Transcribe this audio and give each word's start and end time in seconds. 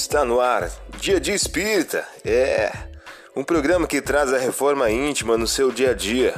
Está 0.00 0.24
no 0.24 0.38
ar, 0.38 0.70
Dia 1.00 1.18
de 1.18 1.32
Espírita. 1.32 2.06
É 2.24 2.70
um 3.36 3.42
programa 3.42 3.84
que 3.84 4.00
traz 4.00 4.32
a 4.32 4.38
reforma 4.38 4.88
íntima 4.88 5.36
no 5.36 5.44
seu 5.44 5.72
dia 5.72 5.90
a 5.90 5.92
dia. 5.92 6.34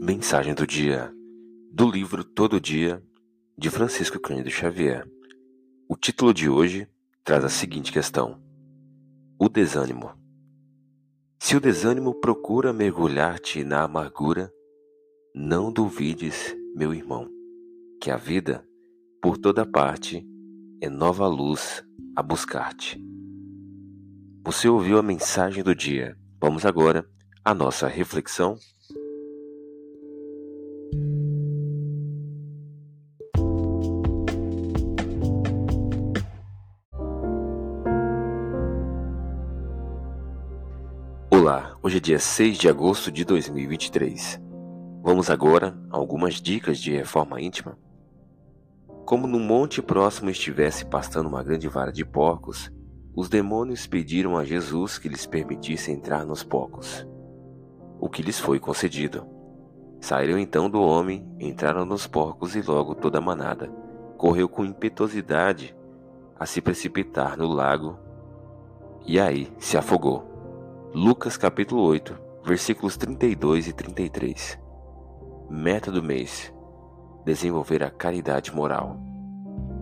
Mensagem 0.00 0.54
do 0.54 0.66
dia 0.66 1.12
do 1.70 1.88
livro 1.90 2.24
Todo 2.24 2.58
Dia 2.58 3.02
de 3.56 3.68
Francisco 3.68 4.18
Cândido 4.18 4.50
Xavier. 4.50 5.06
O 5.86 5.98
título 5.98 6.32
de 6.32 6.48
hoje 6.48 6.88
traz 7.22 7.44
a 7.44 7.50
seguinte 7.50 7.92
questão: 7.92 8.40
O 9.38 9.50
desânimo. 9.50 10.14
Se 11.38 11.54
o 11.54 11.60
desânimo 11.60 12.14
procura 12.14 12.72
mergulhar-te 12.72 13.62
na 13.62 13.82
amargura, 13.82 14.50
não 15.40 15.70
duvides, 15.70 16.52
meu 16.74 16.92
irmão, 16.92 17.30
que 18.02 18.10
a 18.10 18.16
vida, 18.16 18.66
por 19.22 19.38
toda 19.38 19.64
parte, 19.64 20.26
é 20.80 20.90
nova 20.90 21.28
luz 21.28 21.84
a 22.16 22.22
buscar-te. 22.24 23.00
Você 24.44 24.68
ouviu 24.68 24.98
a 24.98 25.02
mensagem 25.02 25.62
do 25.62 25.76
dia. 25.76 26.18
Vamos 26.40 26.66
agora 26.66 27.08
à 27.44 27.54
nossa 27.54 27.86
reflexão. 27.86 28.58
Olá, 41.30 41.78
hoje 41.80 41.98
é 41.98 42.00
dia 42.00 42.18
6 42.18 42.58
de 42.58 42.68
agosto 42.68 43.12
de 43.12 43.24
2023. 43.24 44.47
Vamos 45.10 45.30
agora 45.30 45.74
a 45.90 45.96
algumas 45.96 46.34
dicas 46.34 46.78
de 46.78 46.94
reforma 46.94 47.40
íntima. 47.40 47.78
Como 49.06 49.26
no 49.26 49.40
monte 49.40 49.80
próximo 49.80 50.28
estivesse 50.28 50.84
pastando 50.84 51.30
uma 51.30 51.42
grande 51.42 51.66
vara 51.66 51.90
de 51.90 52.04
porcos, 52.04 52.70
os 53.16 53.26
demônios 53.26 53.86
pediram 53.86 54.36
a 54.36 54.44
Jesus 54.44 54.98
que 54.98 55.08
lhes 55.08 55.24
permitisse 55.24 55.90
entrar 55.90 56.26
nos 56.26 56.44
porcos, 56.44 57.08
o 57.98 58.06
que 58.06 58.20
lhes 58.20 58.38
foi 58.38 58.60
concedido. 58.60 59.26
Saíram 59.98 60.38
então 60.38 60.68
do 60.68 60.82
homem, 60.82 61.26
entraram 61.40 61.86
nos 61.86 62.06
porcos 62.06 62.54
e 62.54 62.60
logo 62.60 62.94
toda 62.94 63.16
a 63.16 63.22
manada 63.22 63.72
correu 64.18 64.46
com 64.46 64.62
impetuosidade 64.62 65.74
a 66.38 66.44
se 66.44 66.60
precipitar 66.60 67.34
no 67.34 67.48
lago 67.48 67.98
e 69.06 69.18
aí 69.18 69.50
se 69.58 69.78
afogou. 69.78 70.90
Lucas 70.92 71.38
capítulo 71.38 71.80
8, 71.80 72.14
versículos 72.44 72.98
32 72.98 73.68
e 73.68 73.72
33. 73.72 74.67
Meta 75.50 75.90
do 75.90 76.02
mês: 76.02 76.52
desenvolver 77.24 77.82
a 77.82 77.90
caridade 77.90 78.54
moral. 78.54 79.00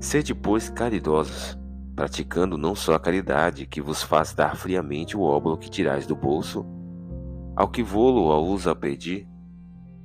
Sede, 0.00 0.34
pois, 0.34 0.70
caridosos, 0.70 1.58
praticando 1.94 2.56
não 2.56 2.74
só 2.74 2.94
a 2.94 2.98
caridade 2.98 3.66
que 3.66 3.82
vos 3.82 4.02
faz 4.02 4.32
dar 4.32 4.56
friamente 4.56 5.18
o 5.18 5.20
óbolo 5.20 5.58
que 5.58 5.68
tirais 5.68 6.06
do 6.06 6.16
bolso, 6.16 6.64
ao 7.54 7.68
que 7.68 7.82
vô-lo 7.82 8.22
ousa 8.22 8.74
pedir, 8.74 9.28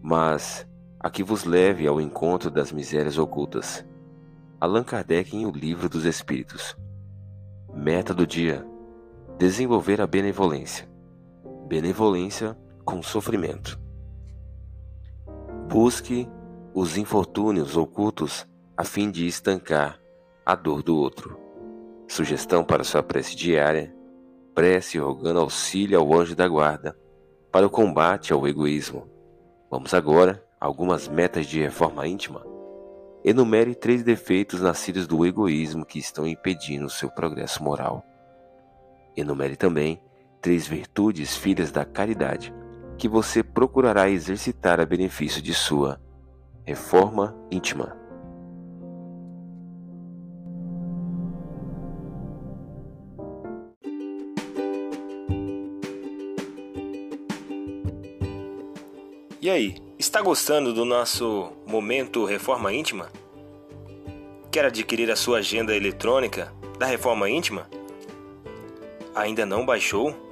mas 0.00 0.66
a 0.98 1.10
que 1.10 1.22
vos 1.22 1.44
leve 1.44 1.86
ao 1.86 2.00
encontro 2.00 2.50
das 2.50 2.72
misérias 2.72 3.18
ocultas. 3.18 3.84
Allan 4.58 4.84
Kardec 4.84 5.36
em 5.36 5.44
O 5.44 5.50
Livro 5.50 5.88
dos 5.88 6.06
Espíritos. 6.06 6.74
Meta 7.74 8.14
do 8.14 8.26
dia: 8.26 8.64
desenvolver 9.38 10.00
a 10.00 10.06
benevolência. 10.06 10.88
Benevolência 11.68 12.56
com 12.84 13.02
sofrimento. 13.02 13.81
Busque 15.72 16.28
os 16.74 16.98
infortúnios 16.98 17.78
ocultos 17.78 18.46
a 18.76 18.84
fim 18.84 19.10
de 19.10 19.26
estancar 19.26 19.98
a 20.44 20.54
dor 20.54 20.82
do 20.82 20.94
outro. 20.94 21.40
Sugestão 22.06 22.62
para 22.62 22.84
sua 22.84 23.02
prece 23.02 23.34
diária: 23.34 23.90
prece 24.54 24.98
rogando 24.98 25.40
auxílio 25.40 25.98
ao 25.98 26.12
anjo 26.12 26.36
da 26.36 26.46
guarda 26.46 26.94
para 27.50 27.64
o 27.64 27.70
combate 27.70 28.34
ao 28.34 28.46
egoísmo. 28.46 29.08
Vamos 29.70 29.94
agora 29.94 30.44
a 30.60 30.66
algumas 30.66 31.08
metas 31.08 31.46
de 31.46 31.62
reforma 31.62 32.06
íntima. 32.06 32.44
Enumere 33.24 33.74
três 33.74 34.02
defeitos 34.02 34.60
nascidos 34.60 35.06
do 35.06 35.24
egoísmo 35.24 35.86
que 35.86 35.98
estão 35.98 36.26
impedindo 36.26 36.90
seu 36.90 37.08
progresso 37.08 37.64
moral. 37.64 38.04
Enumere 39.16 39.56
também 39.56 40.02
três 40.38 40.66
virtudes 40.66 41.34
filhas 41.34 41.72
da 41.72 41.82
caridade 41.82 42.52
que 43.02 43.08
você 43.08 43.42
procurará 43.42 44.08
exercitar 44.08 44.78
a 44.78 44.86
benefício 44.86 45.42
de 45.42 45.52
sua 45.52 46.00
reforma 46.64 47.36
íntima. 47.50 47.96
E 59.40 59.50
aí, 59.50 59.74
está 59.98 60.22
gostando 60.22 60.72
do 60.72 60.84
nosso 60.84 61.50
momento 61.66 62.24
Reforma 62.24 62.72
Íntima? 62.72 63.10
Quer 64.52 64.66
adquirir 64.66 65.10
a 65.10 65.16
sua 65.16 65.38
agenda 65.38 65.74
eletrônica 65.74 66.54
da 66.78 66.86
Reforma 66.86 67.28
Íntima? 67.28 67.68
Ainda 69.12 69.44
não 69.44 69.66
baixou? 69.66 70.31